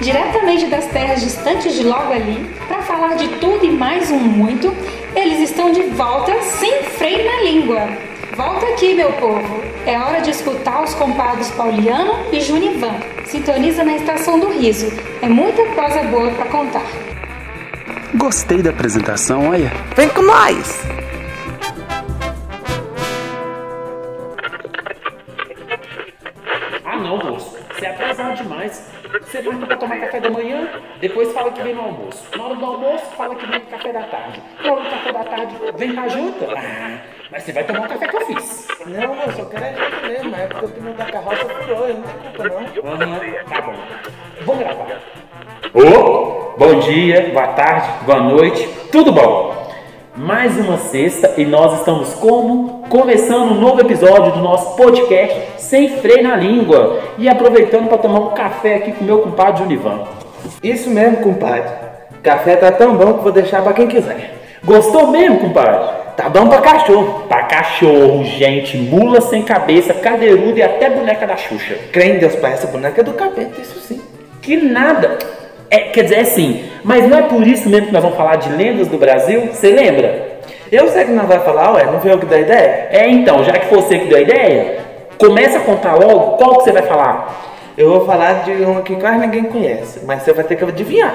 diretamente 0.00 0.66
das 0.66 0.86
terras 0.86 1.20
distantes 1.20 1.74
de 1.74 1.84
logo 1.84 2.12
ali, 2.12 2.48
para 2.66 2.82
falar 2.82 3.16
de 3.16 3.28
tudo 3.38 3.64
e 3.64 3.70
mais 3.70 4.10
um 4.10 4.18
muito, 4.18 4.74
eles 5.14 5.50
estão 5.50 5.72
de 5.72 5.82
volta 5.82 6.32
sem 6.42 6.82
freio 6.82 7.24
na 7.24 7.42
língua. 7.42 7.88
Volta 8.36 8.66
aqui, 8.66 8.94
meu 8.94 9.12
povo. 9.14 9.62
É 9.86 9.98
hora 9.98 10.20
de 10.20 10.30
escutar 10.30 10.82
os 10.82 10.94
compadres 10.94 11.50
Pauliano 11.50 12.14
e 12.32 12.40
Junivan. 12.40 12.94
Sintoniza 13.26 13.84
na 13.84 13.96
Estação 13.96 14.38
do 14.38 14.48
Riso. 14.48 14.90
É 15.20 15.28
muita 15.28 15.64
coisa 15.66 16.02
boa 16.04 16.30
para 16.30 16.46
contar. 16.46 16.86
Gostei 18.14 18.62
da 18.62 18.70
apresentação, 18.70 19.50
olha. 19.50 19.72
Vem 19.94 20.08
com 20.08 20.22
nós! 20.22 20.80
Atrasado 28.10 28.36
demais. 28.36 28.90
Você 29.22 29.42
vai 29.42 29.56
pra 29.56 29.76
tomar 29.76 30.00
café 30.00 30.20
da 30.20 30.30
manhã, 30.30 30.68
depois 31.00 31.32
fala 31.32 31.50
que 31.52 31.62
vem 31.62 31.74
no 31.74 31.82
almoço. 31.82 32.24
Na 32.36 32.44
hora 32.44 32.54
do 32.56 32.64
almoço, 32.64 33.04
fala 33.16 33.34
que 33.34 33.46
vem 33.46 33.60
no 33.60 33.66
café 33.66 33.92
da 33.92 34.02
tarde. 34.02 34.42
Na 34.62 34.72
hora 34.72 34.82
do 34.82 34.90
café 34.90 35.12
da 35.12 35.24
tarde, 35.24 35.56
vem 35.76 35.94
pra 35.94 36.08
janta. 36.08 36.46
Ah, 36.56 36.98
mas 37.30 37.42
você 37.42 37.52
vai 37.52 37.64
tomar 37.64 37.86
o 37.86 37.88
café 37.88 38.08
que 38.08 38.16
eu 38.16 38.26
fiz. 38.26 38.68
Não, 38.86 39.14
eu 39.14 39.46
quero 39.46 39.64
é 39.64 39.74
janta 39.74 40.08
mesmo. 40.08 40.36
É 40.36 40.46
porque 40.46 40.64
o 40.64 40.68
pneu 40.68 40.94
da 40.94 41.04
carroça 41.04 41.48
furou, 41.48 41.88
eu 41.88 41.94
não 41.94 42.02
tenho 42.02 42.18
culpa 42.18 42.48
não. 42.48 42.92
Aham, 42.92 43.20
tá 43.48 43.60
bom. 43.62 43.74
Vamos 44.42 44.60
gravar. 44.60 45.00
Ô, 45.72 46.54
bom 46.58 46.80
dia, 46.80 47.30
boa 47.32 47.48
tarde, 47.48 48.04
boa 48.04 48.20
noite, 48.20 48.68
tudo 48.90 49.12
bom? 49.12 49.49
Mais 50.16 50.58
uma 50.58 50.76
sexta 50.76 51.34
e 51.36 51.44
nós 51.44 51.78
estamos 51.78 52.14
como? 52.14 52.84
Começando 52.88 53.52
um 53.52 53.60
novo 53.60 53.80
episódio 53.80 54.32
do 54.32 54.40
nosso 54.40 54.76
podcast 54.76 55.40
Sem 55.58 56.00
Freio 56.00 56.24
na 56.24 56.36
Língua 56.36 56.98
e 57.16 57.28
aproveitando 57.28 57.88
para 57.88 57.98
tomar 57.98 58.18
um 58.18 58.30
café 58.30 58.76
aqui 58.76 58.92
com 58.92 59.04
meu 59.04 59.20
compadre 59.20 59.62
Univan. 59.62 60.00
Isso 60.62 60.90
mesmo, 60.90 61.18
compadre. 61.18 61.70
Café 62.22 62.56
tá 62.56 62.72
tão 62.72 62.96
bom 62.96 63.14
que 63.14 63.22
vou 63.22 63.32
deixar 63.32 63.62
pra 63.62 63.72
quem 63.72 63.86
quiser. 63.86 64.34
Gostou 64.64 65.06
mesmo, 65.06 65.38
compadre? 65.38 66.00
Tá 66.16 66.28
bom 66.28 66.48
pra 66.48 66.60
cachorro. 66.60 67.24
Pra 67.28 67.44
cachorro, 67.44 68.24
gente, 68.24 68.76
mula 68.76 69.20
sem 69.20 69.42
cabeça, 69.42 69.94
cadeirudo 69.94 70.58
e 70.58 70.62
até 70.62 70.90
boneca 70.90 71.26
da 71.26 71.36
Xuxa. 71.36 71.76
Crê 71.92 72.16
em 72.16 72.18
Deus, 72.18 72.34
pai, 72.34 72.52
essa 72.52 72.66
boneca 72.66 73.00
é 73.00 73.04
do 73.04 73.14
capeta, 73.14 73.60
isso 73.60 73.78
sim. 73.78 74.02
Que 74.42 74.56
nada! 74.56 75.39
É, 75.70 75.78
quer 75.78 76.02
dizer, 76.02 76.18
é 76.18 76.24
sim, 76.24 76.64
mas 76.82 77.08
não 77.08 77.18
é 77.18 77.22
por 77.22 77.46
isso 77.46 77.68
mesmo 77.68 77.86
que 77.86 77.92
nós 77.92 78.02
vamos 78.02 78.16
falar 78.16 78.36
de 78.36 78.50
lendas 78.50 78.88
do 78.88 78.98
Brasil? 78.98 79.48
Você 79.52 79.70
lembra? 79.70 80.40
Eu 80.70 80.88
sei 80.88 81.04
que 81.04 81.12
não 81.12 81.26
vai 81.26 81.38
falar, 81.40 81.74
ué, 81.74 81.84
não 81.84 82.00
foi 82.00 82.12
eu 82.12 82.18
que 82.18 82.26
dei 82.26 82.38
a 82.38 82.42
ideia? 82.42 82.88
É, 82.90 83.08
então, 83.08 83.44
já 83.44 83.52
que 83.52 83.66
foi 83.66 83.80
você 83.80 83.98
que 84.00 84.06
deu 84.06 84.18
a 84.18 84.20
ideia, 84.20 84.78
começa 85.16 85.58
a 85.58 85.60
contar 85.60 85.94
logo 85.94 86.36
qual 86.36 86.58
que 86.58 86.64
você 86.64 86.72
vai 86.72 86.82
falar. 86.82 87.50
Eu 87.78 87.90
vou 87.90 88.06
falar 88.06 88.44
de 88.44 88.52
uma 88.64 88.82
que 88.82 88.96
quase 88.96 89.18
ninguém 89.18 89.44
conhece, 89.44 90.00
mas 90.04 90.22
você 90.22 90.32
vai 90.32 90.44
ter 90.44 90.56
que 90.56 90.64
adivinhar. 90.64 91.14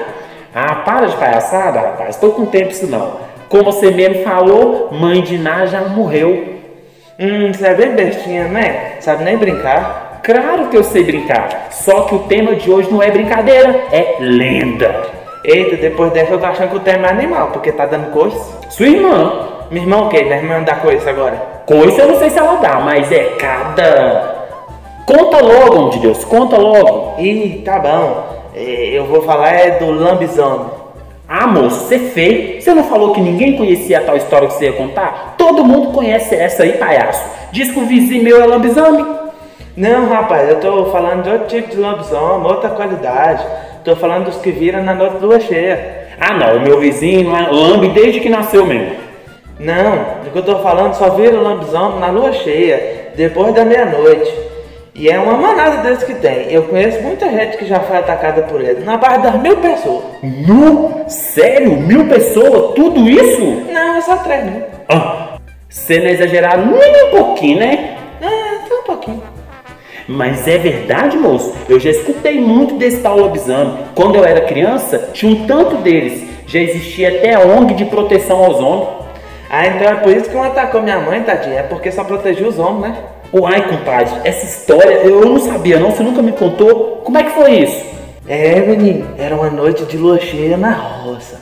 Ah, 0.54 0.76
para 0.76 1.06
de 1.06 1.16
palhaçada, 1.16 1.80
rapaz, 1.80 2.16
tô 2.16 2.30
com 2.30 2.46
tempo 2.46 2.70
isso 2.70 2.86
não. 2.86 3.18
Como 3.48 3.64
você 3.64 3.90
mesmo 3.90 4.24
falou, 4.24 4.90
mãe 4.90 5.22
de 5.22 5.36
Ná 5.38 5.66
já 5.66 5.82
morreu. 5.82 6.56
Hum, 7.18 7.52
você 7.52 7.68
é 7.68 7.74
bem 7.74 7.90
bestinha, 7.90 8.44
né? 8.48 8.96
Sabe 9.00 9.24
nem 9.24 9.36
brincar. 9.36 10.05
Claro 10.26 10.66
que 10.70 10.76
eu 10.76 10.82
sei 10.82 11.04
brincar, 11.04 11.68
só 11.70 12.00
que 12.00 12.16
o 12.16 12.18
tema 12.24 12.56
de 12.56 12.68
hoje 12.68 12.90
não 12.90 13.00
é 13.00 13.12
brincadeira, 13.12 13.84
é 13.92 14.16
lenda. 14.18 14.92
Eita, 15.44 15.76
depois 15.76 16.10
dessa 16.12 16.32
eu 16.32 16.40
tô 16.40 16.46
achando 16.46 16.70
que 16.70 16.76
o 16.78 16.80
tema 16.80 17.06
é 17.06 17.10
animal, 17.12 17.50
porque 17.52 17.70
tá 17.70 17.86
dando 17.86 18.10
coisa. 18.10 18.36
Sua 18.68 18.88
irmã, 18.88 19.46
Minha 19.70 19.84
irmã 19.84 19.98
o 19.98 20.08
quê? 20.08 20.24
Minha 20.24 20.38
irmã 20.38 20.62
dá 20.64 20.74
coisa 20.74 21.08
agora. 21.08 21.36
coisa 21.64 22.02
eu 22.02 22.08
não 22.08 22.18
sei 22.18 22.30
se 22.30 22.38
ela 22.40 22.56
dá, 22.56 22.80
mas 22.80 23.12
é 23.12 23.36
cada. 23.38 24.34
Conta 25.06 25.38
logo, 25.40 25.76
homem 25.76 25.90
de 25.90 25.98
Deus, 26.00 26.24
conta 26.24 26.56
logo. 26.56 27.20
Ih, 27.20 27.62
tá 27.64 27.78
bom. 27.78 28.26
É, 28.52 28.98
Eu 28.98 29.04
vou 29.04 29.22
falar 29.22 29.52
é 29.52 29.78
do 29.78 29.92
lambisomem. 29.92 30.66
Ah, 31.28 31.46
moço, 31.46 31.86
você 31.86 32.00
feio. 32.00 32.60
Você 32.60 32.74
não 32.74 32.82
falou 32.82 33.12
que 33.12 33.20
ninguém 33.20 33.56
conhecia 33.56 33.98
a 33.98 34.02
tal 34.02 34.16
história 34.16 34.48
que 34.48 34.54
você 34.54 34.64
ia 34.64 34.72
contar? 34.72 35.36
Todo 35.38 35.64
mundo 35.64 35.92
conhece 35.92 36.34
essa 36.34 36.64
aí, 36.64 36.72
palhaço. 36.72 37.24
Diz 37.52 37.70
que 37.70 37.78
o 37.78 37.86
vizinho 37.86 38.24
meu 38.24 38.42
é 38.42 38.46
lambisomem. 38.46 39.25
Não, 39.76 40.08
rapaz, 40.08 40.48
eu 40.48 40.58
tô 40.58 40.86
falando 40.86 41.22
de 41.22 41.30
outro 41.30 41.48
tipo 41.48 41.68
de 41.68 41.76
lobisomem, 41.76 42.50
outra 42.50 42.70
qualidade. 42.70 43.44
Tô 43.84 43.94
falando 43.94 44.24
dos 44.24 44.38
que 44.38 44.50
viram 44.50 44.82
na 44.82 44.94
noite 44.94 45.16
lua 45.20 45.38
cheia. 45.38 46.06
Ah, 46.18 46.32
não, 46.32 46.56
o 46.56 46.60
meu 46.60 46.80
vizinho 46.80 47.30
lambe 47.30 47.88
desde 47.88 48.20
que 48.20 48.30
nasceu 48.30 48.64
mesmo. 48.64 48.96
Não, 49.60 50.22
do 50.24 50.30
que 50.30 50.38
eu 50.38 50.42
tô 50.42 50.60
falando 50.60 50.94
só 50.94 51.10
vira 51.10 51.38
lobisomem 51.38 52.00
na 52.00 52.06
lua 52.06 52.32
cheia, 52.32 53.10
depois 53.14 53.54
da 53.54 53.66
meia-noite. 53.66 54.32
E 54.94 55.10
é 55.10 55.18
uma 55.18 55.34
manada 55.34 55.82
deles 55.82 56.02
que 56.04 56.14
tem. 56.14 56.50
Eu 56.50 56.62
conheço 56.62 57.02
muita 57.02 57.28
gente 57.28 57.58
que 57.58 57.66
já 57.66 57.80
foi 57.80 57.98
atacada 57.98 58.44
por 58.44 58.62
ele, 58.62 58.82
na 58.82 58.96
base 58.96 59.20
das 59.24 59.34
mil 59.42 59.58
pessoas. 59.58 60.04
Nu? 60.22 61.04
Sério? 61.06 61.72
Mil 61.72 62.08
pessoas? 62.08 62.74
Tudo 62.74 63.06
isso? 63.06 63.42
Não, 63.70 63.96
é 63.96 64.00
só 64.00 64.16
três, 64.16 64.42
né? 64.42 64.64
Ah, 64.88 65.36
você 65.68 65.98
não 65.98 66.06
é 66.06 66.12
exagerado 66.12 66.64
nem 66.64 67.08
um 67.08 67.10
pouquinho, 67.10 67.58
né? 67.58 67.98
Ah, 68.22 68.64
só 68.66 68.80
um 68.80 68.84
pouquinho. 68.84 69.35
Mas 70.08 70.46
é 70.46 70.56
verdade, 70.58 71.16
moço. 71.16 71.52
Eu 71.68 71.80
já 71.80 71.90
escutei 71.90 72.40
muito 72.40 72.76
desse 72.76 72.98
tal 72.98 73.18
lobisomem. 73.18 73.78
Quando 73.94 74.16
eu 74.16 74.24
era 74.24 74.42
criança, 74.42 75.10
tinha 75.12 75.32
um 75.32 75.46
tanto 75.46 75.76
deles. 75.76 76.24
Já 76.46 76.60
existia 76.60 77.08
até 77.08 77.34
a 77.34 77.40
ONG 77.40 77.74
de 77.74 77.84
proteção 77.86 78.44
aos 78.44 78.60
homens. 78.60 78.88
Ah, 79.50 79.66
então 79.66 79.88
é 79.88 79.94
por 79.96 80.16
isso 80.16 80.28
que 80.28 80.36
um 80.36 80.42
atacou 80.42 80.82
minha 80.82 81.00
mãe, 81.00 81.22
tadinha. 81.22 81.60
É 81.60 81.62
porque 81.62 81.90
só 81.90 82.04
protegia 82.04 82.46
os 82.46 82.58
homens, 82.58 82.92
né? 82.92 82.98
Uai, 83.32 83.68
compadre, 83.68 84.14
essa 84.22 84.46
história 84.46 84.94
eu 84.94 85.24
não 85.24 85.40
sabia 85.40 85.80
não, 85.80 85.90
você 85.90 86.02
nunca 86.02 86.22
me 86.22 86.32
contou. 86.32 87.02
Como 87.04 87.18
é 87.18 87.24
que 87.24 87.30
foi 87.30 87.52
isso? 87.58 87.84
É, 88.28 88.60
menino, 88.60 89.08
era 89.18 89.34
uma 89.34 89.50
noite 89.50 89.84
de 89.84 89.96
lua 89.96 90.20
cheia 90.20 90.56
na 90.56 90.72
roça. 90.72 91.40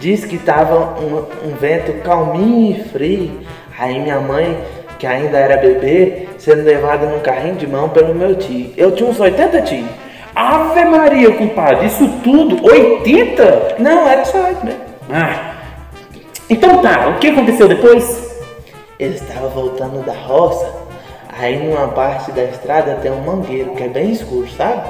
Diz 0.00 0.24
que 0.24 0.38
tava 0.38 1.00
um, 1.00 1.48
um 1.48 1.54
vento 1.54 1.92
calminho 2.02 2.76
e 2.76 2.84
frio. 2.84 3.40
Aí 3.78 3.98
minha 4.00 4.20
mãe, 4.20 4.56
que 4.98 5.06
ainda 5.06 5.38
era 5.38 5.56
bebê, 5.56 6.28
sendo 6.38 6.62
levada 6.62 7.06
num 7.06 7.20
carrinho 7.20 7.56
de 7.56 7.66
mão 7.66 7.88
pelo 7.88 8.14
meu 8.14 8.34
tio. 8.34 8.72
Eu 8.76 8.92
tinha 8.92 9.08
uns 9.08 9.18
80 9.18 9.62
tios. 9.62 9.86
Ave 10.34 10.84
Maria, 10.84 11.32
compadre, 11.32 11.86
isso 11.86 12.08
tudo? 12.24 12.64
80? 12.64 13.76
Não, 13.78 14.08
era 14.08 14.24
só 14.24 14.50
isso 14.50 14.64
mesmo. 14.64 14.80
Ah, 15.10 15.54
então 16.48 16.82
tá, 16.82 17.08
o 17.08 17.18
que 17.18 17.28
aconteceu 17.28 17.68
depois? 17.68 18.42
Ele 18.98 19.14
estava 19.14 19.48
voltando 19.48 20.04
da 20.04 20.12
roça. 20.12 20.70
Aí 21.36 21.56
numa 21.56 21.88
parte 21.88 22.30
da 22.32 22.44
estrada 22.44 22.98
tem 23.02 23.10
um 23.10 23.20
mangueiro 23.20 23.74
que 23.74 23.82
é 23.82 23.88
bem 23.88 24.12
escuro, 24.12 24.48
sabe? 24.56 24.88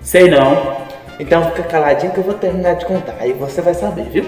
Sei 0.00 0.28
não. 0.28 0.76
Então 1.18 1.42
fica 1.50 1.62
caladinho 1.64 2.12
que 2.12 2.18
eu 2.18 2.24
vou 2.24 2.34
terminar 2.34 2.74
de 2.74 2.84
contar. 2.84 3.16
Aí 3.20 3.32
você 3.32 3.60
vai 3.60 3.74
saber, 3.74 4.04
viu? 4.04 4.24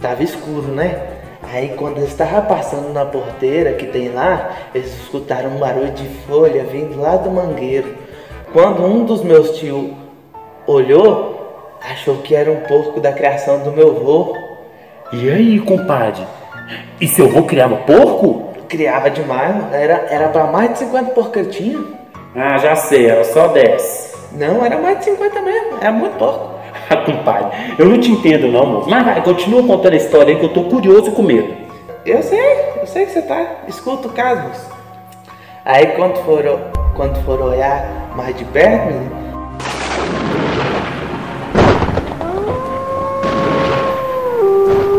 Tava 0.00 0.22
escuro, 0.22 0.68
né? 0.68 1.13
Aí 1.54 1.68
quando 1.76 1.98
eles 1.98 2.10
estavam 2.10 2.42
passando 2.46 2.92
na 2.92 3.04
porteira 3.04 3.74
que 3.74 3.86
tem 3.86 4.08
lá, 4.08 4.50
eles 4.74 4.92
escutaram 5.02 5.50
um 5.50 5.58
barulho 5.60 5.92
de 5.92 6.04
folha 6.26 6.64
vindo 6.64 7.00
lá 7.00 7.14
do 7.14 7.30
mangueiro. 7.30 7.94
Quando 8.52 8.84
um 8.84 9.04
dos 9.04 9.22
meus 9.22 9.56
tios 9.56 9.92
olhou, 10.66 11.70
achou 11.80 12.16
que 12.16 12.34
era 12.34 12.50
um 12.50 12.62
porco 12.62 12.98
da 12.98 13.12
criação 13.12 13.60
do 13.60 13.70
meu 13.70 13.96
avô. 13.96 14.36
E 15.12 15.30
aí, 15.30 15.60
compadre? 15.60 16.26
E 17.00 17.06
seu 17.06 17.26
avô 17.26 17.44
criava 17.44 17.76
porco? 17.76 18.52
Criava 18.68 19.08
demais, 19.08 19.54
era, 19.72 20.08
era 20.10 20.28
pra 20.30 20.48
mais 20.48 20.72
de 20.72 20.78
50 20.80 21.12
porcos 21.12 21.36
ele 21.36 21.50
tinha. 21.50 21.84
Ah, 22.34 22.58
já 22.58 22.74
sei, 22.74 23.06
era 23.06 23.22
só 23.22 23.46
10. 23.46 24.32
Não, 24.32 24.64
era 24.64 24.76
mais 24.76 24.98
de 24.98 25.04
50 25.04 25.40
mesmo, 25.40 25.78
era 25.80 25.92
muito 25.92 26.18
porco. 26.18 26.50
Ah, 26.90 26.96
compadre, 26.96 27.74
eu 27.78 27.86
não 27.86 27.98
te 27.98 28.10
entendo 28.10 28.48
não, 28.48 28.66
moço. 28.66 28.90
Mas 28.90 29.04
vai, 29.04 29.22
continua 29.22 29.62
contando 29.62 29.94
a 29.94 29.96
história 29.96 30.34
aí 30.34 30.38
que 30.38 30.44
eu 30.44 30.52
tô 30.52 30.64
curioso 30.64 31.08
e 31.08 31.12
com 31.12 31.22
medo. 31.22 31.54
Eu 32.04 32.22
sei, 32.22 32.40
eu 32.80 32.86
sei 32.86 33.06
que 33.06 33.12
você 33.12 33.22
tá. 33.22 33.60
Escuta 33.66 34.08
o 34.08 34.12
caso. 34.12 34.42
moço. 34.48 34.70
Aí 35.64 35.86
quando 35.88 36.16
for, 36.24 36.42
quando 36.94 37.24
for 37.24 37.40
olhar 37.40 38.10
mais 38.14 38.36
de 38.36 38.44
perto, 38.44 38.86
menino, 38.86 39.10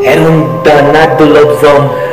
era 0.03 0.21
um 0.21 0.63
danado 0.63 1.25
lobisomem. 1.25 2.05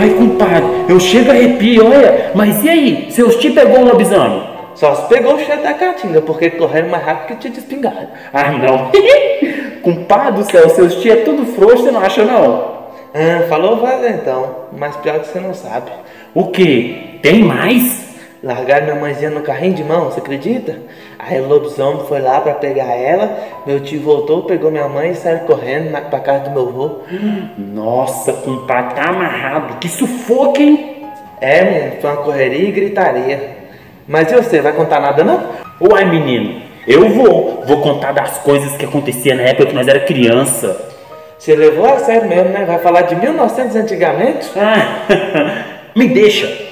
Ai, 0.00 0.10
compadre, 0.10 0.68
eu 0.88 1.00
chego 1.00 1.30
a 1.30 1.34
arrepio, 1.34 1.86
olha. 1.86 2.32
Mas 2.34 2.62
e 2.62 2.68
aí, 2.68 3.08
seus 3.10 3.36
tio 3.36 3.54
pegou 3.54 3.80
o 3.80 3.84
lobisomem? 3.86 4.47
Só 4.78 4.94
se 4.94 5.08
pegou 5.08 5.34
o 5.34 5.38
cheiro 5.40 5.60
da 5.60 5.74
caatinga, 5.74 6.22
porque 6.22 6.50
correram 6.50 6.88
mais 6.88 7.04
rápido 7.04 7.26
que 7.26 7.36
tinha 7.36 7.52
de 7.52 7.58
espingarda. 7.58 8.10
Ah, 8.32 8.52
não. 8.52 8.92
compadre 9.82 10.42
do 10.42 10.50
céu, 10.50 10.68
seus 10.68 10.94
tio 10.96 11.12
é 11.12 11.16
tudo 11.16 11.44
frouxo, 11.46 11.82
você 11.82 11.90
não 11.90 12.00
acha 12.00 12.24
não? 12.24 12.78
Ah, 13.12 13.44
falou 13.48 13.78
vaza 13.78 14.08
então, 14.08 14.54
mas 14.70 14.94
pior 14.96 15.18
que 15.18 15.26
você 15.26 15.40
não 15.40 15.52
sabe. 15.52 15.90
O 16.32 16.46
quê? 16.46 17.18
Tem 17.22 17.42
mais? 17.42 18.06
Largaram 18.40 18.84
minha 18.84 19.00
mãezinha 19.00 19.30
no 19.30 19.40
carrinho 19.40 19.74
de 19.74 19.82
mão, 19.82 20.04
você 20.04 20.20
acredita? 20.20 20.76
Aí 21.18 21.40
o 21.40 21.48
lobisomem 21.48 22.06
foi 22.06 22.20
lá 22.20 22.40
pra 22.40 22.54
pegar 22.54 22.94
ela, 22.94 23.36
meu 23.66 23.80
tio 23.80 24.00
voltou, 24.00 24.44
pegou 24.44 24.70
minha 24.70 24.88
mãe 24.88 25.10
e 25.10 25.16
saiu 25.16 25.40
correndo 25.40 25.90
na, 25.90 26.02
pra 26.02 26.20
casa 26.20 26.44
do 26.44 26.50
meu 26.50 26.68
avô. 26.68 26.98
Nossa, 27.58 28.32
compadre, 28.32 28.94
tá 28.94 29.08
amarrado. 29.08 29.78
Que 29.80 29.88
sufoco, 29.88 30.62
hein? 30.62 31.08
É, 31.40 31.64
menino, 31.64 32.00
foi 32.00 32.10
uma 32.10 32.22
correria 32.22 32.68
e 32.68 32.70
gritaria. 32.70 33.57
Mas 34.08 34.32
e 34.32 34.36
você, 34.36 34.62
vai 34.62 34.72
contar 34.72 35.00
nada 35.00 35.22
não? 35.22 35.44
Uai, 35.78 36.06
menino, 36.06 36.62
Eu 36.86 37.10
vou. 37.10 37.62
Vou 37.66 37.82
contar 37.82 38.12
das 38.12 38.38
coisas 38.38 38.74
que 38.78 38.86
acontecia 38.86 39.34
na 39.34 39.42
época 39.42 39.66
que 39.66 39.74
nós 39.74 39.86
era 39.86 40.00
criança. 40.00 40.80
Você 41.38 41.54
levou 41.54 41.86
a 41.86 41.98
sério 41.98 42.26
mesmo, 42.26 42.48
né? 42.48 42.64
Vai 42.64 42.78
falar 42.78 43.02
de 43.02 43.14
1900 43.14 43.76
antigamente? 43.76 44.48
Ah, 44.56 45.64
me 45.94 46.08
deixa. 46.08 46.66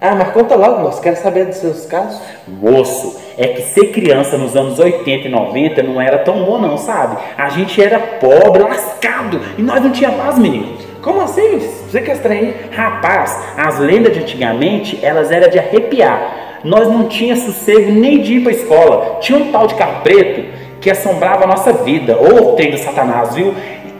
Ah, 0.00 0.16
mas 0.16 0.30
conta 0.30 0.56
logo, 0.56 0.82
moço. 0.82 1.00
Quero 1.00 1.16
saber 1.16 1.46
dos 1.46 1.56
seus 1.56 1.86
casos. 1.86 2.20
Moço, 2.48 3.18
é 3.38 3.46
que 3.46 3.62
ser 3.62 3.92
criança 3.92 4.36
nos 4.36 4.56
anos 4.56 4.78
80 4.78 5.28
e 5.28 5.30
90 5.30 5.82
não 5.84 6.00
era 6.00 6.18
tão 6.18 6.44
bom 6.44 6.58
não, 6.58 6.76
sabe? 6.76 7.16
A 7.38 7.48
gente 7.48 7.80
era 7.80 7.98
pobre, 7.98 8.64
lascado, 8.64 9.40
e 9.56 9.62
nós 9.62 9.82
não 9.82 9.92
tinha 9.92 10.10
paz, 10.10 10.38
menino. 10.38 10.76
Como 11.00 11.20
assim? 11.20 11.60
Você 11.86 12.00
que 12.00 12.10
é 12.10 12.14
estranho? 12.14 12.52
Rapaz, 12.72 13.38
as 13.56 13.78
lendas 13.78 14.12
de 14.12 14.18
antigamente, 14.18 14.98
elas 15.02 15.30
eram 15.30 15.48
de 15.48 15.56
arrepiar. 15.58 16.58
Nós 16.64 16.88
não 16.88 17.06
tinha 17.06 17.36
sossego 17.36 17.92
nem 17.92 18.20
de 18.20 18.34
ir 18.34 18.40
pra 18.42 18.50
escola. 18.50 19.18
Tinha 19.20 19.38
um 19.38 19.52
tal 19.52 19.68
de 19.68 19.76
carro 19.76 20.02
preto 20.02 20.44
que 20.80 20.90
assombrava 20.90 21.44
a 21.44 21.46
nossa 21.46 21.72
vida. 21.72 22.16
Ou 22.16 22.56
trem 22.56 22.72
do 22.72 22.78
satanás, 22.78 23.36
viu? 23.36 23.54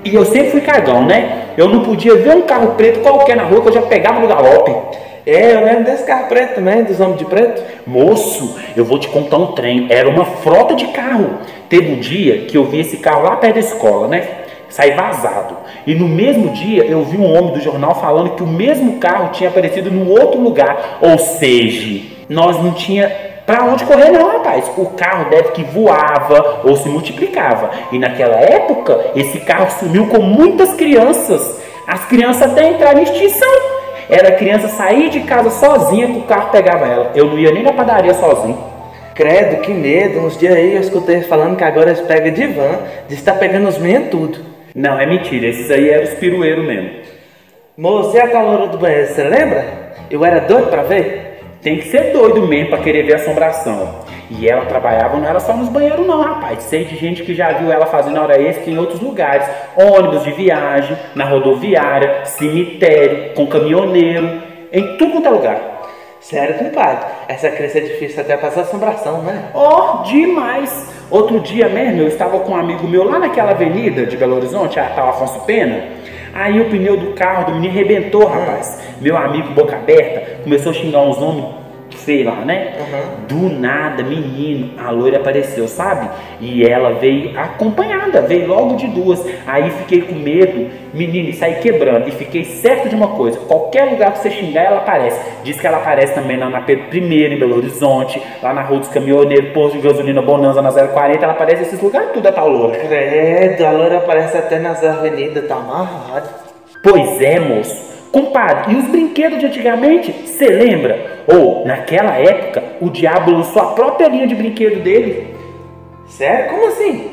E 0.05 0.13
eu 0.13 0.25
sempre 0.25 0.51
fui 0.51 0.61
cagão, 0.63 1.05
né? 1.05 1.45
Eu 1.57 1.69
não 1.69 1.85
podia 1.85 2.17
ver 2.17 2.31
um 2.31 2.43
carro 2.43 2.75
preto 2.75 3.01
qualquer 3.01 3.37
na 3.37 3.45
rua 3.45 3.63
que 3.63 3.69
eu 3.69 3.73
já 3.73 3.83
pegava 3.83 4.19
no 4.19 4.27
galope. 4.27 4.73
É, 5.25 5.55
eu 5.55 5.65
lembro 5.65 5.85
desse 5.85 6.05
carro 6.05 6.29
preto 6.29 6.57
também, 6.57 6.83
dos 6.83 7.01
homens 7.01 7.19
de 7.19 7.25
preto. 7.25 7.63
Moço, 7.87 8.59
eu 8.77 8.85
vou 8.85 8.99
te 8.99 9.09
contar 9.09 9.37
um 9.37 9.53
trem. 9.53 9.87
Era 9.91 10.09
uma 10.09 10.25
frota 10.25 10.75
de 10.75 10.89
carro. 10.89 11.39
Teve 11.69 11.93
um 11.93 12.01
dia 12.01 12.47
que 12.47 12.57
eu 12.57 12.65
vi 12.65 12.81
esse 12.81 12.97
carro 12.97 13.23
lá 13.23 13.37
perto 13.37 13.55
da 13.55 13.61
escola, 13.61 14.09
né? 14.09 14.46
Sair 14.69 14.95
vazado. 14.95 15.57
E 15.87 15.95
no 15.95 16.09
mesmo 16.09 16.51
dia 16.51 16.85
eu 16.85 17.05
vi 17.05 17.17
um 17.17 17.37
homem 17.37 17.53
do 17.53 17.61
jornal 17.61 17.95
falando 17.95 18.31
que 18.31 18.43
o 18.43 18.47
mesmo 18.47 18.99
carro 18.99 19.31
tinha 19.33 19.49
aparecido 19.51 19.91
num 19.91 20.11
outro 20.11 20.41
lugar. 20.41 20.99
Ou 21.01 21.19
seja, 21.19 22.05
nós 22.29 22.63
não 22.63 22.73
tinha 22.73 23.09
para 23.47 23.65
onde 23.65 23.85
correr 23.85 24.11
não, 24.11 24.27
rapaz. 24.33 24.69
O 24.77 24.87
carro 24.87 25.31
deve 25.31 25.53
que 25.53 25.63
voava 25.63 26.63
ou 26.65 26.77
se 26.77 26.89
multiplicava. 26.89 27.71
E 27.93 27.99
naquela 27.99 28.37
época, 28.41 29.13
esse 29.15 29.39
carro 29.41 29.71
sumiu 29.79 30.09
com 30.09 30.21
muitas 30.21 30.73
crianças. 30.73 31.61
As 31.87 32.05
crianças 32.07 32.51
até 32.51 32.69
entraram 32.69 32.99
em 32.99 33.05
extinção. 33.05 33.49
Era 34.11 34.33
criança 34.33 34.69
sair 34.69 35.11
de 35.11 35.21
casa 35.21 35.51
sozinha 35.51 36.09
que 36.09 36.19
o 36.19 36.23
carro 36.23 36.51
pegava 36.51 36.87
ela. 36.87 37.13
Eu 37.15 37.27
não 37.27 37.39
ia 37.39 37.53
nem 37.53 37.63
na 37.63 37.73
padaria 37.73 38.15
sozinho. 38.15 38.59
Credo, 39.15 39.63
que 39.63 39.73
medo. 39.73 40.21
Uns 40.21 40.37
dias 40.37 40.55
aí 40.55 40.75
eu 40.75 40.81
escutei 40.81 41.23
falando 41.23 41.57
que 41.57 41.65
agora 41.65 41.91
eles 41.91 42.03
pegam 42.03 42.33
de 42.33 42.47
van, 42.49 42.81
de 43.09 43.15
estar 43.15 43.35
pegando 43.35 43.69
os 43.69 43.79
meninos 43.79 44.11
tudo. 44.11 44.56
Não, 44.77 45.01
é 45.01 45.07
mentira. 45.07 45.47
Esses 45.47 45.71
aí 45.71 45.89
eram 45.89 46.05
os 46.05 46.15
pirueiros 46.15 46.63
mesmo. 46.63 46.91
Moço, 47.79 48.15
e 48.15 48.21
a 48.21 48.29
calor 48.29 48.69
do 48.69 48.77
banheiro, 48.77 49.07
você 49.07 49.25
lembra? 49.25 49.65
Eu 50.11 50.23
era 50.23 50.41
doido 50.41 50.69
pra 50.69 50.83
ver? 50.83 51.41
Tem 51.63 51.79
que 51.79 51.89
ser 51.89 52.13
doido 52.13 52.47
mesmo 52.47 52.69
pra 52.69 52.79
querer 52.79 53.05
ver 53.05 53.15
assombração. 53.15 54.05
E 54.31 54.47
ela 54.47 54.67
trabalhava 54.67 55.17
não 55.17 55.27
era 55.27 55.41
só 55.41 55.57
nos 55.57 55.71
banheiros 55.71 56.07
não, 56.07 56.21
rapaz. 56.21 56.65
Sei 56.65 56.85
de 56.85 56.95
gente 56.95 57.23
que 57.23 57.35
já 57.35 57.53
viu 57.53 57.73
ela 57.73 57.87
fazendo 57.87 58.21
hora 58.21 58.39
extra 58.39 58.71
em 58.71 58.77
outros 58.77 59.01
lugares. 59.01 59.49
Ônibus 59.75 60.25
de 60.25 60.33
viagem, 60.33 60.95
na 61.15 61.25
rodoviária, 61.25 62.27
cemitério, 62.27 63.33
com 63.33 63.47
caminhoneiro, 63.47 64.43
em 64.71 64.99
tudo 64.99 65.13
quanto 65.13 65.29
é 65.29 65.31
lugar. 65.31 65.77
Sério, 66.21 66.59
compadre. 66.59 67.07
Essa 67.29 67.51
crença 67.51 67.79
é 67.79 67.83
difícil 67.83 68.21
até 68.21 68.37
passar 68.37 68.63
assombração, 68.63 69.23
né? 69.23 69.51
Ó, 69.55 70.01
oh, 70.01 70.03
demais! 70.03 70.96
Outro 71.11 71.39
dia 71.41 71.69
mesmo 71.69 72.03
eu 72.03 72.09
estava 72.09 72.41
com 72.41 72.53
um 72.53 72.57
amigo 72.57 72.87
meu 72.89 73.05
lá 73.05 73.19
naquela 73.19 73.53
avenida 73.53 74.05
de 74.07 74.17
Belo 74.17 74.37
Horizonte, 74.37 74.81
a 74.81 74.87
tal 74.87 75.11
Afonso 75.11 75.41
Pena. 75.47 75.85
Aí 76.35 76.61
o 76.61 76.69
pneu 76.69 76.97
do 76.97 77.13
carro 77.13 77.47
do 77.47 77.55
menino 77.55 77.73
rebentou, 77.73 78.27
rapaz. 78.27 78.83
Meu 79.01 79.17
amigo, 79.17 79.55
boca 79.55 79.77
aberta, 79.77 80.43
começou 80.43 80.71
a 80.71 80.75
xingar 80.75 81.01
uns 81.03 81.19
nomes 81.19 81.66
sei 82.07 82.23
lá, 82.23 82.37
né? 82.45 82.75
Uhum. 82.79 83.27
Do 83.27 83.59
nada, 83.59 84.05
menino, 84.05 84.71
a 84.79 84.91
loira 84.91 85.17
apareceu, 85.17 85.67
sabe? 85.67 86.09
E 86.41 86.65
ela 86.65 86.95
veio 86.95 87.37
acompanhada, 87.39 88.23
veio 88.23 88.47
logo 88.47 88.77
de 88.77 88.87
duas. 88.87 89.27
Aí 89.45 89.69
fiquei 89.71 90.03
com 90.03 90.15
medo, 90.15 90.71
menino, 90.95 91.29
e 91.29 91.33
saí 91.33 91.57
quebrando. 91.57 92.09
E 92.09 92.13
fiquei 92.13 92.45
certo 92.45 92.89
de 92.89 92.95
uma 92.95 93.09
coisa: 93.09 93.41
qualquer 93.41 93.91
lugar 93.91 94.13
que 94.13 94.21
você 94.21 94.31
xingar, 94.31 94.63
ela 94.63 94.79
aparece. 94.79 95.21
Diz 95.43 95.61
que 95.61 95.67
ela 95.67 95.79
aparece 95.79 96.15
também 96.15 96.37
na, 96.37 96.49
na 96.49 96.61
Pedro 96.61 96.97
I, 96.97 97.25
em 97.25 97.39
Belo 97.39 97.57
Horizonte, 97.57 98.23
lá 98.41 98.55
na 98.55 98.63
Rua 98.63 98.79
dos 98.79 98.89
Caminhoneiros, 98.89 99.53
Posto 99.53 99.79
de 99.79 99.89
Gasolina 99.89 100.23
Bonanza 100.23 100.63
na 100.63 100.71
040. 100.71 101.25
Ela 101.25 101.33
aparece 101.33 101.63
nesses 101.63 101.83
lugares 101.83 102.13
tudo, 102.13 102.29
a 102.29 102.33
tal 102.33 102.49
loira. 102.49 102.79
Credo, 102.79 103.67
a 103.67 103.71
loira 103.73 103.97
aparece 103.99 104.39
até 104.39 104.61
nas 104.61 104.83
avenidas, 104.85 105.49
tá 105.49 105.57
amarrado. 105.57 106.29
Pois 106.85 107.21
é, 107.21 107.41
moço. 107.41 107.97
Compadre, 108.13 108.75
e 108.75 108.77
os 108.77 108.87
brinquedos 108.87 109.41
de 109.41 109.47
antigamente? 109.47 110.13
Você 110.13 110.47
lembra? 110.47 111.16
Ou, 111.27 111.67
naquela 111.67 112.15
época, 112.15 112.63
o 112.81 112.89
diabo 112.89 113.33
lançou 113.33 113.61
a 113.63 113.73
própria 113.73 114.09
linha 114.09 114.27
de 114.27 114.35
brinquedo 114.35 114.83
dele. 114.83 115.35
Sério? 116.07 116.51
Como 116.51 116.69
assim? 116.69 117.11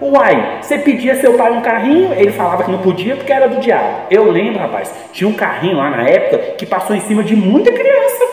Uai, 0.00 0.58
você 0.60 0.78
pedia 0.78 1.14
seu 1.20 1.34
pai 1.34 1.52
um 1.52 1.60
carrinho, 1.60 2.12
ele 2.12 2.32
falava 2.32 2.64
que 2.64 2.72
não 2.72 2.78
podia 2.78 3.14
porque 3.14 3.32
era 3.32 3.48
do 3.48 3.60
diabo. 3.60 4.06
Eu 4.10 4.28
lembro, 4.30 4.58
rapaz, 4.58 4.92
tinha 5.12 5.28
um 5.28 5.32
carrinho 5.32 5.76
lá 5.76 5.90
na 5.90 6.02
época 6.08 6.38
que 6.56 6.66
passou 6.66 6.96
em 6.96 7.00
cima 7.00 7.22
de 7.22 7.36
muita 7.36 7.70
criança. 7.70 8.24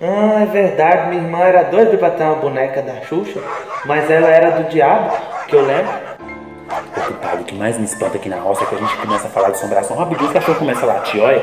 Ah, 0.00 0.42
é 0.42 0.46
verdade, 0.46 1.08
minha 1.08 1.20
irmã 1.20 1.40
era 1.40 1.64
doida 1.64 1.98
pra 1.98 2.10
ter 2.10 2.22
uma 2.22 2.36
boneca 2.36 2.80
da 2.82 3.00
Xuxa, 3.00 3.40
mas 3.84 4.08
ela 4.08 4.28
era 4.28 4.50
do 4.50 4.68
diabo, 4.68 5.12
que 5.48 5.56
eu 5.56 5.66
lembro. 5.66 5.92
Ocupado, 6.96 7.42
o 7.42 7.44
que 7.44 7.54
mais 7.56 7.76
me 7.76 7.84
espanta 7.84 8.16
aqui 8.16 8.28
na 8.28 8.36
roça 8.36 8.62
é 8.62 8.66
que 8.66 8.76
a 8.76 8.78
gente 8.78 8.96
começa 8.98 9.26
a 9.26 9.30
falar 9.30 9.48
de 9.48 9.56
assombração 9.56 9.96
rapidinho, 9.96 10.30
o 10.30 10.32
cachorro 10.32 10.58
começa 10.58 10.84
a 10.84 10.86
latir, 10.86 11.20
olha. 11.20 11.42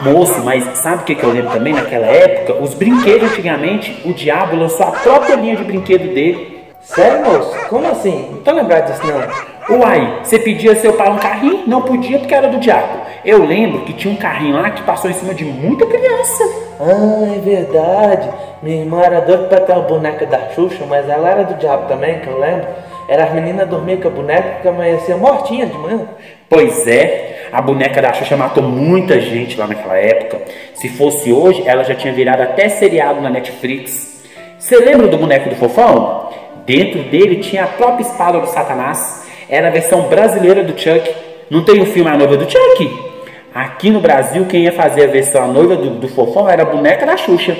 Moço, 0.00 0.42
mas 0.44 0.78
sabe 0.78 1.02
o 1.02 1.04
que, 1.04 1.14
que 1.14 1.24
eu 1.24 1.30
lembro 1.30 1.50
também 1.50 1.72
naquela 1.72 2.06
época? 2.06 2.62
Os 2.62 2.74
brinquedos 2.74 3.30
antigamente, 3.30 4.02
o 4.04 4.12
diabo 4.12 4.56
lançou 4.56 4.86
a 4.86 4.90
própria 4.90 5.36
linha 5.36 5.56
de 5.56 5.64
brinquedo 5.64 6.12
dele. 6.12 6.64
Sério, 6.80 7.24
moço? 7.24 7.68
Como 7.68 7.86
assim? 7.90 8.28
Não 8.30 8.42
tô 8.42 8.52
lembrado 8.52 8.92
disso 8.92 9.02
não. 9.06 9.78
Uai, 9.78 10.20
você 10.22 10.38
pedia 10.38 10.76
seu 10.76 10.92
pai 10.92 11.10
um 11.10 11.18
carrinho? 11.18 11.64
Não 11.66 11.82
podia 11.82 12.18
porque 12.18 12.34
era 12.34 12.48
do 12.48 12.58
diabo. 12.58 13.00
Eu 13.24 13.44
lembro 13.44 13.80
que 13.80 13.92
tinha 13.92 14.12
um 14.12 14.16
carrinho 14.16 14.54
lá 14.54 14.70
que 14.70 14.82
passou 14.82 15.10
em 15.10 15.14
cima 15.14 15.34
de 15.34 15.44
muita 15.44 15.84
criança. 15.86 16.44
Ah, 16.78 17.34
é 17.34 17.40
verdade. 17.40 18.30
Minha 18.62 18.82
irmã 18.82 19.02
era 19.02 19.20
doida 19.20 19.44
pra 19.44 19.60
ter 19.60 19.72
uma 19.72 19.82
boneca 19.82 20.24
da 20.26 20.50
Xuxa, 20.50 20.84
mas 20.88 21.08
ela 21.08 21.28
era 21.28 21.42
do 21.42 21.54
diabo 21.54 21.88
também, 21.88 22.20
que 22.20 22.28
eu 22.28 22.38
lembro. 22.38 22.68
Era 23.08 23.24
as 23.24 23.32
meninas 23.32 23.68
dormir 23.68 24.00
com 24.00 24.08
a 24.08 24.10
boneca 24.10 24.60
que 24.62 24.68
amanhecia 24.68 25.16
mortinha 25.16 25.66
de 25.66 25.76
manhã. 25.76 26.08
Pois 26.48 26.86
é, 26.86 27.35
a 27.56 27.62
boneca 27.62 28.02
da 28.02 28.12
Xuxa 28.12 28.36
matou 28.36 28.62
muita 28.62 29.18
gente 29.18 29.56
lá 29.56 29.66
naquela 29.66 29.96
época. 29.96 30.42
Se 30.74 30.90
fosse 30.90 31.32
hoje, 31.32 31.62
ela 31.64 31.84
já 31.84 31.94
tinha 31.94 32.12
virado 32.12 32.42
até 32.42 32.68
seriado 32.68 33.18
na 33.22 33.30
Netflix. 33.30 34.22
Você 34.58 34.76
lembra 34.76 35.06
do 35.06 35.16
boneco 35.16 35.48
do 35.48 35.56
Fofão? 35.56 36.28
Dentro 36.66 37.04
dele 37.04 37.36
tinha 37.36 37.64
a 37.64 37.66
própria 37.66 38.02
espada 38.02 38.40
do 38.40 38.46
Satanás. 38.46 39.26
Era 39.48 39.68
a 39.68 39.70
versão 39.70 40.02
brasileira 40.02 40.62
do 40.62 40.78
Chuck. 40.78 41.10
Não 41.48 41.64
tem 41.64 41.80
o 41.80 41.86
filme 41.86 42.10
A 42.10 42.18
Noiva 42.18 42.36
do 42.36 42.44
Chuck? 42.44 43.14
Aqui 43.54 43.88
no 43.88 44.00
Brasil, 44.00 44.44
quem 44.44 44.64
ia 44.64 44.72
fazer 44.72 45.04
a 45.04 45.06
versão 45.06 45.44
A 45.44 45.46
Noiva 45.46 45.76
do, 45.76 45.92
do 45.92 46.08
Fofão 46.08 46.50
era 46.50 46.62
a 46.62 46.66
boneca 46.66 47.06
da 47.06 47.16
Xuxa. 47.16 47.56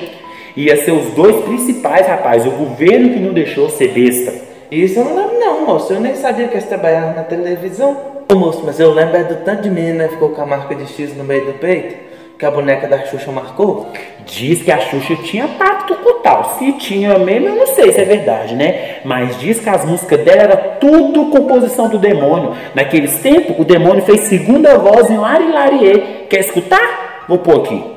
Ia 0.55 0.77
ser 0.77 0.93
os 0.93 1.07
dois 1.15 1.43
principais, 1.43 2.07
rapaz. 2.07 2.45
O 2.45 2.51
governo 2.51 3.15
que 3.15 3.19
não 3.19 3.33
deixou 3.33 3.71
ser 3.71 3.89
besta. 3.93 4.35
Isso 4.71 4.99
eu 4.99 5.05
não 5.05 5.17
lembro 5.17 5.39
não, 5.39 5.67
moço. 5.67 5.93
Eu 5.93 6.01
nem 6.01 6.15
sabia 6.15 6.49
que 6.49 6.55
eles 6.55 6.69
trabalhavam 6.69 7.15
na 7.15 7.23
televisão. 7.23 7.97
Ô, 8.31 8.35
moço, 8.35 8.63
mas 8.65 8.81
eu 8.81 8.93
lembro 8.93 9.17
é 9.17 9.25
do 9.25 9.37
tanto 9.45 9.63
de 9.63 9.71
menina 9.71 10.05
que 10.05 10.15
ficou 10.15 10.31
com 10.31 10.43
a 10.43 10.47
marca 10.47 10.75
de 10.75 10.87
X 10.87 11.17
no 11.17 11.25
meio 11.25 11.47
do 11.47 11.53
peito. 11.55 12.07
Que 12.39 12.45
a 12.45 12.51
boneca 12.51 12.87
da 12.87 12.99
Xuxa 13.07 13.31
marcou. 13.33 13.87
Diz 14.27 14.63
que 14.63 14.71
a 14.71 14.79
Xuxa 14.79 15.17
tinha 15.17 15.49
pacto 15.49 15.95
com 15.95 16.21
tal. 16.21 16.57
Se 16.59 16.73
tinha 16.73 17.19
mesmo, 17.19 17.49
eu 17.49 17.57
não 17.57 17.67
sei 17.69 17.93
se 17.93 18.01
é 18.01 18.05
verdade, 18.05 18.55
né? 18.55 18.97
Mas 19.05 19.39
diz 19.39 19.59
que 19.61 19.69
as 19.71 19.85
músicas 19.85 20.23
dela 20.23 20.43
era 20.43 20.57
tudo 20.57 21.31
composição 21.31 21.89
do 21.89 21.99
demônio. 21.99 22.55
Naqueles 22.75 23.19
tempos, 23.21 23.59
o 23.59 23.65
demônio 23.65 24.03
fez 24.03 24.23
segunda 24.23 24.77
voz 24.77 25.09
em 25.09 25.17
Lari 25.17 25.51
Larie. 25.51 26.27
Quer 26.29 26.41
escutar? 26.41 27.25
Vou 27.27 27.39
pôr 27.39 27.63
aqui. 27.63 27.96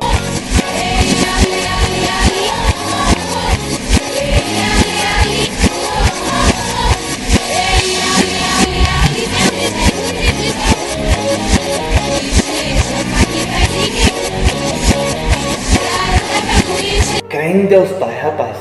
Deus 17.70 17.92
Pai, 17.92 18.16
rapaz. 18.20 18.58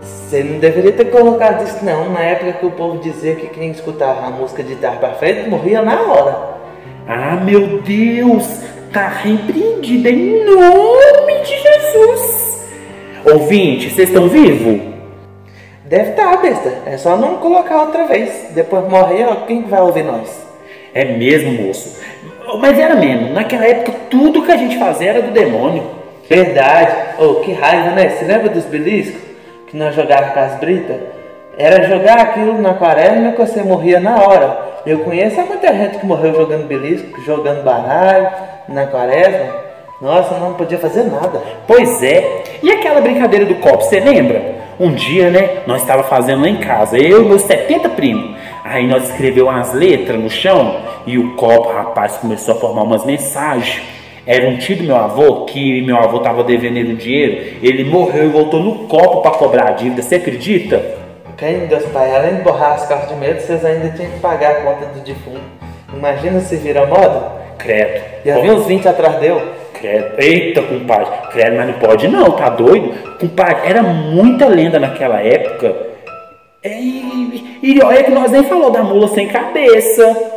Você 0.00 0.42
não 0.42 0.58
deveria 0.58 0.90
ter 0.90 1.10
colocado 1.10 1.62
isso 1.62 1.84
não, 1.84 2.08
na 2.08 2.20
época 2.20 2.54
que 2.54 2.64
o 2.64 2.70
povo 2.70 2.98
dizia 2.98 3.34
que 3.34 3.48
quem 3.48 3.70
escutava 3.70 4.26
a 4.26 4.30
música 4.30 4.62
de 4.62 4.74
trás 4.76 4.98
para 4.98 5.12
frente 5.12 5.46
morria 5.46 5.82
na 5.82 6.00
hora. 6.00 6.56
Ah, 7.06 7.36
meu 7.36 7.82
Deus! 7.82 8.62
Tá 8.94 9.08
repreendido 9.08 10.08
em 10.08 10.42
nome 10.46 11.40
de 11.44 11.54
Jesus! 11.54 12.66
Ouvinte, 13.26 13.90
vocês 13.90 14.08
estão 14.08 14.26
vivos? 14.26 14.80
Deve 15.84 16.10
estar, 16.10 16.30
tá, 16.30 16.36
besta. 16.38 16.72
É 16.86 16.96
só 16.96 17.14
não 17.14 17.36
colocar 17.36 17.82
outra 17.82 18.06
vez. 18.06 18.52
Depois 18.54 18.88
morrer, 18.88 19.26
quem 19.46 19.64
vai 19.64 19.82
ouvir 19.82 20.02
nós? 20.02 20.46
É 20.94 21.04
mesmo, 21.04 21.52
moço. 21.52 22.00
Mas 22.58 22.78
era 22.78 22.94
mesmo. 22.94 23.34
Naquela 23.34 23.66
época, 23.66 23.92
tudo 24.08 24.42
que 24.42 24.50
a 24.50 24.56
gente 24.56 24.78
fazia 24.78 25.10
era 25.10 25.22
do 25.22 25.30
demônio. 25.30 25.95
Verdade. 26.28 26.92
Oh, 27.18 27.36
que 27.36 27.52
raiva, 27.52 27.90
né? 27.90 28.08
Você 28.08 28.24
lembra 28.24 28.48
dos 28.48 28.64
beliscos? 28.64 29.20
Que 29.68 29.76
nós 29.76 29.94
jogávamos 29.94 30.34
com 30.34 30.40
as 30.40 30.54
britas? 30.58 30.96
Era 31.58 31.88
jogar 31.88 32.18
aquilo 32.18 32.60
na 32.60 32.74
quaresma 32.74 33.32
que 33.32 33.38
você 33.38 33.62
morria 33.62 33.98
na 33.98 34.16
hora. 34.16 34.58
Eu 34.84 35.00
conheço 35.00 35.40
muita 35.40 35.72
gente 35.72 35.98
que 35.98 36.06
morreu 36.06 36.34
jogando 36.34 36.66
belisco, 36.66 37.20
jogando 37.22 37.64
baralho 37.64 38.28
na 38.68 38.86
quaresma. 38.86 39.66
Nossa, 40.00 40.38
não 40.38 40.54
podia 40.54 40.78
fazer 40.78 41.04
nada. 41.04 41.40
Pois 41.66 42.02
é. 42.02 42.42
E 42.62 42.70
aquela 42.70 43.00
brincadeira 43.00 43.46
do 43.46 43.54
copo, 43.56 43.82
você 43.82 43.98
lembra? 43.98 44.56
Um 44.78 44.92
dia, 44.92 45.30
né, 45.30 45.62
nós 45.66 45.80
estava 45.80 46.02
fazendo 46.02 46.42
lá 46.42 46.48
em 46.50 46.58
casa, 46.58 46.98
eu 46.98 47.22
e 47.22 47.28
meus 47.28 47.42
70 47.42 47.88
primos. 47.90 48.36
Aí 48.62 48.86
nós 48.86 49.08
escreveu 49.08 49.46
umas 49.46 49.72
letras 49.72 50.20
no 50.20 50.28
chão 50.28 50.82
e 51.06 51.16
o 51.16 51.34
copo, 51.34 51.72
rapaz, 51.72 52.18
começou 52.18 52.54
a 52.54 52.58
formar 52.58 52.82
umas 52.82 53.04
mensagens. 53.06 53.95
Era 54.26 54.48
um 54.48 54.56
tio 54.56 54.76
do 54.76 54.82
meu 54.82 54.96
avô, 54.96 55.44
que 55.44 55.80
meu 55.82 55.96
avô 55.96 56.16
estava 56.16 56.42
devendo 56.42 56.76
ele 56.78 56.94
um 56.94 56.96
dinheiro, 56.96 57.58
ele 57.62 57.84
morreu 57.84 58.24
e 58.24 58.28
voltou 58.28 58.60
no 58.60 58.88
copo 58.88 59.22
para 59.22 59.30
cobrar 59.32 59.68
a 59.68 59.70
dívida, 59.72 60.02
você 60.02 60.16
acredita? 60.16 60.82
Quem 61.36 61.66
Deus 61.66 61.84
Pai, 61.86 62.12
além 62.16 62.36
de 62.36 62.42
borrar 62.42 62.72
as 62.72 62.88
cartas 62.88 63.10
de 63.10 63.14
medo, 63.14 63.40
vocês 63.40 63.64
ainda 63.64 63.90
tinham 63.90 64.10
que 64.10 64.18
pagar 64.18 64.50
a 64.50 64.54
conta 64.62 64.86
do 64.86 65.00
defunto. 65.00 65.42
Imagina 65.94 66.40
se 66.40 66.56
vira 66.56 66.86
moda. 66.86 67.36
Credo. 67.58 68.02
E 68.24 68.30
havia 68.30 68.54
uns 68.54 68.66
20 68.66 68.88
atrás 68.88 69.16
dele. 69.16 69.42
Credo. 69.74 70.14
Eita, 70.18 70.62
compadre. 70.62 71.06
Credo, 71.32 71.56
mas 71.56 71.66
não 71.68 71.74
pode 71.74 72.08
não, 72.08 72.32
tá 72.32 72.48
doido? 72.48 72.94
Compadre, 73.20 73.68
era 73.68 73.82
muita 73.82 74.48
lenda 74.48 74.80
naquela 74.80 75.20
época. 75.20 75.76
E, 76.64 77.58
e 77.62 77.82
olha 77.82 78.02
que 78.02 78.10
nós 78.10 78.32
nem 78.32 78.42
falou 78.44 78.70
da 78.70 78.82
mula 78.82 79.06
sem 79.08 79.28
cabeça. 79.28 80.35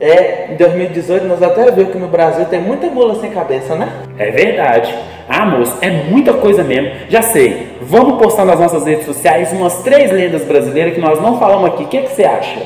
É, 0.00 0.52
em 0.52 0.56
2018 0.56 1.26
nós 1.26 1.42
até 1.42 1.70
vimos 1.70 1.92
que 1.92 1.98
no 1.98 2.08
Brasil 2.08 2.44
tem 2.46 2.60
muita 2.60 2.88
mula 2.88 3.14
sem 3.20 3.30
cabeça, 3.30 3.76
né? 3.76 3.88
É 4.18 4.30
verdade. 4.30 4.94
Ah, 5.28 5.46
moço, 5.46 5.76
é 5.80 5.90
muita 5.90 6.32
coisa 6.34 6.64
mesmo. 6.64 6.90
Já 7.08 7.22
sei. 7.22 7.68
Vamos 7.80 8.18
postar 8.18 8.44
nas 8.44 8.58
nossas 8.58 8.84
redes 8.84 9.06
sociais 9.06 9.52
umas 9.52 9.82
três 9.82 10.10
lendas 10.10 10.44
brasileiras 10.44 10.94
que 10.94 11.00
nós 11.00 11.20
não 11.20 11.38
falamos 11.38 11.70
aqui. 11.70 11.84
O 11.84 11.86
que, 11.86 12.02
que 12.02 12.14
você 12.14 12.24
acha? 12.24 12.60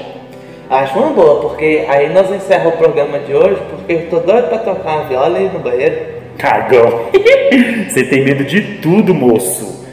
Acho 0.71 0.99
uma 0.99 1.11
boa, 1.11 1.41
porque 1.41 1.85
aí 1.89 2.13
nós 2.13 2.31
encerramos 2.31 2.75
o 2.75 2.77
programa 2.79 3.19
de 3.21 3.35
hoje, 3.35 3.61
porque 3.71 3.93
eu 3.93 4.11
tô 4.11 4.21
doido 4.21 4.49
pra 4.49 4.59
tocar 4.59 4.97
uma 4.97 5.05
viola 5.05 5.39
e 5.39 5.47
ir 5.47 5.53
no 5.53 5.61
banheiro. 5.61 5.97
Cagão. 6.37 7.07
você 7.89 8.05
tem 8.05 8.25
medo 8.25 8.45
de 8.45 8.61
tudo, 8.79 9.15
moço. 9.15 9.87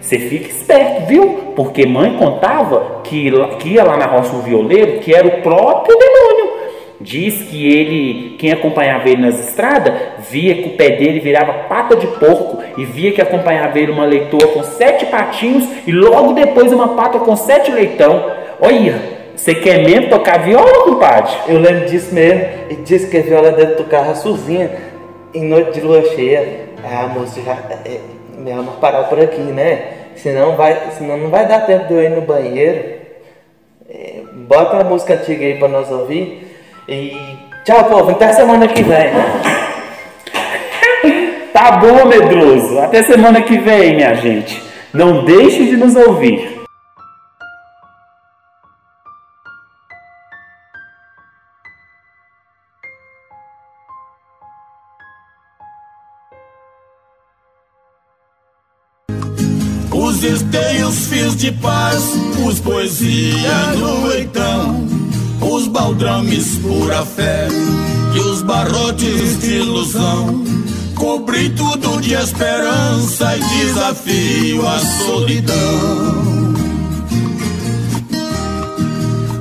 Você 0.00 0.18
fica 0.18 0.48
esperto, 0.48 1.06
viu? 1.06 1.52
Porque 1.54 1.86
mãe 1.86 2.16
contava 2.16 3.00
que, 3.04 3.30
que 3.58 3.70
ia 3.70 3.84
lá 3.84 3.96
na 3.96 4.06
roça 4.06 4.34
um 4.34 4.40
violeiro 4.40 4.98
que 5.00 5.14
era 5.14 5.26
o 5.26 5.42
próprio. 5.42 5.96
Diz 7.00 7.48
que 7.48 7.66
ele, 7.66 8.36
quem 8.36 8.52
acompanhava 8.52 9.08
ele 9.08 9.22
nas 9.22 9.40
estradas, 9.48 9.94
via 10.28 10.54
que 10.54 10.68
o 10.68 10.76
pé 10.76 10.90
dele 10.90 11.18
virava 11.18 11.64
pata 11.66 11.96
de 11.96 12.06
porco 12.06 12.62
e 12.76 12.84
via 12.84 13.10
que 13.10 13.22
acompanhava 13.22 13.78
ele 13.78 13.90
uma 13.90 14.04
leitoa 14.04 14.48
com 14.48 14.62
sete 14.62 15.06
patinhos 15.06 15.66
e 15.86 15.92
logo 15.92 16.34
depois 16.34 16.70
uma 16.72 16.88
pata 16.88 17.18
com 17.20 17.34
sete 17.36 17.70
leitão. 17.70 18.30
Olha, 18.60 19.00
você 19.34 19.54
quer 19.54 19.82
mesmo 19.82 20.10
tocar 20.10 20.44
viola, 20.44 20.84
compadre? 20.84 21.32
Eu 21.48 21.58
lembro 21.58 21.88
disso 21.88 22.14
mesmo. 22.14 22.44
E 22.68 22.76
disse 22.76 23.10
que 23.10 23.16
a 23.16 23.22
viola 23.22 23.52
dele 23.52 23.76
tocava 23.76 24.14
sozinha 24.14 24.70
em 25.32 25.44
noite 25.44 25.72
de 25.72 25.80
lua 25.80 26.02
cheia. 26.14 26.68
Ah, 26.84 27.06
moço, 27.06 27.40
já 27.42 27.56
é, 27.86 28.00
melhor 28.36 28.62
nós 28.62 28.76
parar 28.76 29.04
por 29.04 29.18
aqui, 29.18 29.40
né? 29.40 29.84
Senão, 30.16 30.54
vai, 30.54 30.90
senão 30.90 31.16
não 31.16 31.30
vai 31.30 31.48
dar 31.48 31.60
tempo 31.60 31.86
de 31.86 31.94
eu 31.94 32.02
ir 32.02 32.10
no 32.10 32.20
banheiro. 32.20 33.00
É, 33.88 34.20
bota 34.46 34.76
a 34.76 34.84
música 34.84 35.14
antiga 35.14 35.46
aí 35.46 35.58
pra 35.58 35.68
nós 35.68 35.90
ouvir. 35.90 36.49
E 36.90 37.38
tchau, 37.64 37.84
povo. 37.84 38.10
Até 38.10 38.32
semana 38.32 38.66
que 38.66 38.82
vem. 38.82 39.12
tá 41.54 41.76
bom, 41.76 42.04
medroso. 42.06 42.80
Até 42.80 43.04
semana 43.04 43.40
que 43.42 43.56
vem, 43.58 43.94
minha 43.94 44.12
gente. 44.14 44.60
Não 44.92 45.24
deixe 45.24 45.66
de 45.66 45.76
nos 45.76 45.94
ouvir. 45.94 46.58
Os 59.92 60.24
esteios, 60.24 61.06
fios 61.06 61.36
de 61.36 61.52
paz, 61.52 62.14
os 62.44 62.58
poesia 62.58 63.76
no 63.76 64.08
leitão 64.08 64.89
os 65.40 65.66
baldrames 65.68 66.58
pura 66.58 67.04
fé 67.04 67.48
e 68.14 68.18
os 68.20 68.42
barrotes 68.42 69.40
de 69.40 69.56
ilusão. 69.56 70.44
Cobri 70.94 71.50
tudo 71.50 72.00
de 72.00 72.14
esperança 72.14 73.36
e 73.36 73.40
desafio 73.40 74.68
à 74.68 74.78
solidão. 74.78 76.50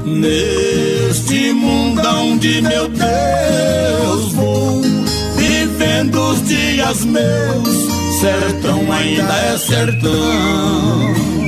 Neste 0.06 1.54
mundão 1.54 2.38
de 2.38 2.62
meu 2.62 2.88
Deus 2.90 4.34
vou 4.34 4.82
vivendo 5.36 6.16
os 6.32 6.48
dias 6.48 7.04
meus, 7.06 8.20
sertão 8.20 8.92
ainda 8.92 9.34
é 9.34 9.58
sertão. 9.58 11.39